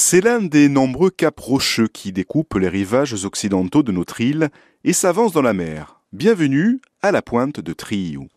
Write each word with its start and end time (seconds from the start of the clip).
C'est 0.00 0.20
l'un 0.20 0.40
des 0.40 0.68
nombreux 0.68 1.10
caps 1.10 1.42
rocheux 1.42 1.88
qui 1.88 2.12
découpent 2.12 2.54
les 2.54 2.68
rivages 2.68 3.24
occidentaux 3.24 3.82
de 3.82 3.90
notre 3.90 4.20
île 4.20 4.48
et 4.84 4.92
s'avance 4.92 5.32
dans 5.32 5.42
la 5.42 5.54
mer. 5.54 6.00
Bienvenue 6.12 6.80
à 7.02 7.10
la 7.10 7.20
pointe 7.20 7.58
de 7.58 7.72
Triou. 7.72 8.28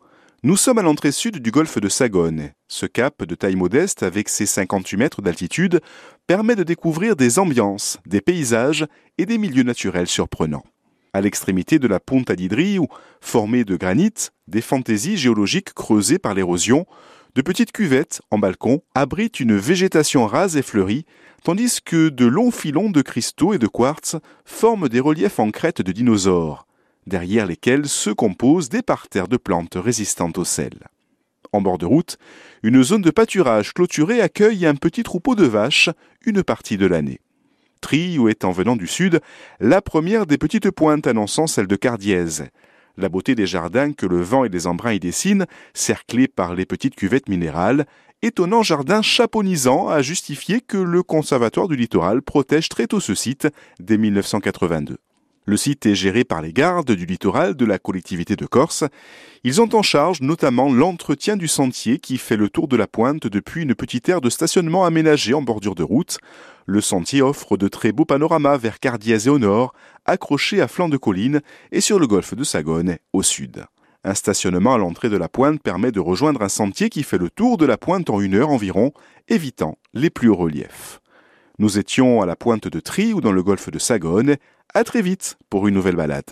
Nous 0.41 0.57
sommes 0.57 0.79
à 0.79 0.81
l'entrée 0.81 1.11
sud 1.11 1.37
du 1.37 1.51
golfe 1.51 1.77
de 1.77 1.87
Sagone. 1.87 2.49
Ce 2.67 2.87
cap, 2.87 3.23
de 3.23 3.35
taille 3.35 3.55
modeste 3.55 4.01
avec 4.01 4.27
ses 4.27 4.47
58 4.47 4.97
mètres 4.97 5.21
d'altitude, 5.21 5.81
permet 6.25 6.55
de 6.55 6.63
découvrir 6.63 7.15
des 7.15 7.37
ambiances, 7.37 7.99
des 8.07 8.21
paysages 8.21 8.87
et 9.19 9.27
des 9.27 9.37
milieux 9.37 9.61
naturels 9.61 10.07
surprenants. 10.07 10.65
À 11.13 11.21
l'extrémité 11.21 11.77
de 11.77 11.87
la 11.87 11.99
di 12.35 12.47
Driu, 12.47 12.87
formée 13.21 13.65
de 13.65 13.75
granit, 13.75 14.31
des 14.47 14.61
fantaisies 14.61 15.17
géologiques 15.17 15.75
creusées 15.75 16.17
par 16.17 16.33
l'érosion, 16.33 16.87
de 17.35 17.41
petites 17.41 17.71
cuvettes 17.71 18.21
en 18.29 18.37
balcon 18.37 18.81
abritent 18.95 19.39
une 19.39 19.55
végétation 19.55 20.25
rase 20.27 20.57
et 20.57 20.61
fleurie, 20.61 21.05
tandis 21.43 21.81
que 21.83 22.09
de 22.09 22.25
longs 22.25 22.51
filons 22.51 22.89
de 22.89 23.01
cristaux 23.01 23.53
et 23.53 23.57
de 23.57 23.67
quartz 23.67 24.17
forment 24.45 24.89
des 24.89 24.99
reliefs 24.99 25.39
en 25.39 25.51
crête 25.51 25.81
de 25.81 25.91
dinosaures, 25.91 26.67
derrière 27.07 27.45
lesquels 27.45 27.87
se 27.87 28.09
composent 28.09 28.69
des 28.69 28.81
parterres 28.81 29.27
de 29.27 29.37
plantes 29.37 29.75
résistantes 29.75 30.37
au 30.37 30.43
sel. 30.43 30.87
En 31.53 31.61
bord 31.61 31.77
de 31.77 31.85
route, 31.85 32.17
une 32.63 32.83
zone 32.83 33.01
de 33.01 33.11
pâturage 33.11 33.73
clôturée 33.73 34.21
accueille 34.21 34.65
un 34.65 34.75
petit 34.75 35.03
troupeau 35.03 35.35
de 35.35 35.45
vaches 35.45 35.89
une 36.25 36.43
partie 36.43 36.77
de 36.77 36.85
l'année. 36.85 37.19
Trio 37.81 38.29
est 38.29 38.45
en 38.45 38.51
venant 38.51 38.75
du 38.75 38.87
sud 38.87 39.21
la 39.59 39.81
première 39.81 40.27
des 40.27 40.37
petites 40.37 40.69
pointes 40.69 41.07
annonçant 41.07 41.47
celle 41.47 41.67
de 41.67 41.75
Cardièse, 41.75 42.45
la 42.97 43.09
beauté 43.09 43.35
des 43.35 43.45
jardins 43.45 43.93
que 43.93 44.05
le 44.05 44.21
vent 44.21 44.45
et 44.45 44.49
les 44.49 44.67
embruns 44.67 44.93
y 44.93 44.99
dessinent, 44.99 45.45
cerclés 45.73 46.27
par 46.27 46.55
les 46.55 46.65
petites 46.65 46.95
cuvettes 46.95 47.29
minérales, 47.29 47.85
étonnant 48.21 48.63
jardin 48.63 49.01
chaponisant 49.01 49.89
a 49.89 50.01
justifié 50.01 50.61
que 50.61 50.77
le 50.77 51.03
Conservatoire 51.03 51.67
du 51.67 51.75
littoral 51.75 52.21
protège 52.21 52.69
très 52.69 52.87
tôt 52.87 52.99
ce 52.99 53.15
site 53.15 53.47
dès 53.79 53.97
1982. 53.97 54.97
Le 55.45 55.57
site 55.57 55.87
est 55.87 55.95
géré 55.95 56.23
par 56.23 56.43
les 56.43 56.53
gardes 56.53 56.91
du 56.91 57.07
littoral 57.07 57.55
de 57.55 57.65
la 57.65 57.79
collectivité 57.79 58.35
de 58.35 58.45
Corse. 58.45 58.83
Ils 59.43 59.59
ont 59.59 59.73
en 59.73 59.81
charge 59.81 60.21
notamment 60.21 60.71
l'entretien 60.71 61.35
du 61.35 61.47
sentier 61.47 61.97
qui 61.97 62.19
fait 62.19 62.37
le 62.37 62.47
tour 62.47 62.67
de 62.67 62.77
la 62.77 62.85
pointe 62.85 63.25
depuis 63.25 63.63
une 63.63 63.73
petite 63.73 64.07
aire 64.07 64.21
de 64.21 64.29
stationnement 64.29 64.85
aménagée 64.85 65.33
en 65.33 65.41
bordure 65.41 65.73
de 65.73 65.81
route. 65.81 66.19
Le 66.65 66.81
sentier 66.81 67.21
offre 67.21 67.57
de 67.57 67.67
très 67.67 67.91
beaux 67.91 68.05
panoramas 68.05 68.57
vers 68.57 68.79
Cardiès 68.79 69.25
et 69.25 69.29
au 69.29 69.39
nord, 69.39 69.73
accroché 70.05 70.61
à 70.61 70.67
flanc 70.67 70.89
de 70.89 70.97
colline 70.97 71.41
et 71.71 71.81
sur 71.81 71.99
le 71.99 72.07
golfe 72.07 72.35
de 72.35 72.43
Sagone 72.43 72.97
au 73.13 73.23
sud. 73.23 73.65
Un 74.03 74.15
stationnement 74.15 74.73
à 74.73 74.77
l'entrée 74.77 75.09
de 75.09 75.17
la 75.17 75.29
pointe 75.29 75.61
permet 75.61 75.91
de 75.91 75.99
rejoindre 75.99 76.41
un 76.41 76.49
sentier 76.49 76.89
qui 76.89 77.03
fait 77.03 77.19
le 77.19 77.29
tour 77.29 77.57
de 77.57 77.65
la 77.65 77.77
pointe 77.77 78.09
en 78.09 78.19
une 78.19 78.35
heure 78.35 78.49
environ, 78.49 78.93
évitant 79.27 79.77
les 79.93 80.09
plus 80.09 80.29
hauts 80.29 80.35
reliefs. 80.35 81.01
Nous 81.59 81.77
étions 81.77 82.21
à 82.21 82.25
la 82.25 82.35
pointe 82.35 82.67
de 82.67 82.79
Tri 82.79 83.13
ou 83.13 83.21
dans 83.21 83.31
le 83.31 83.43
golfe 83.43 83.69
de 83.69 83.77
Sagone. 83.77 84.37
À 84.73 84.83
très 84.83 85.03
vite 85.03 85.37
pour 85.49 85.67
une 85.67 85.75
nouvelle 85.75 85.95
balade. 85.95 86.31